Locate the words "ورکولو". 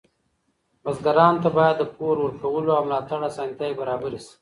2.21-2.71